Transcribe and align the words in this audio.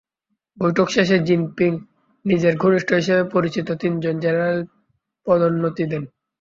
বৈঠক 0.57 0.87
শেষে 0.89 1.17
জিনপিং 1.19 1.71
নিজের 2.25 2.53
ঘনিষ্ঠ 2.57 2.89
হিসেবে 2.93 3.23
পরিচিত 3.29 3.67
তিনজন 3.81 4.15
জেনারেলের 4.19 4.67
পদোন্নতি 5.27 5.83
দেন। 5.91 6.03